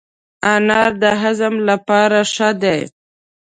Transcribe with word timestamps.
انار 0.53 0.91
د 1.01 1.03
هضم 1.21 1.55
لپاره 1.69 2.19
ښه 2.33 2.49
دی. 2.61 2.79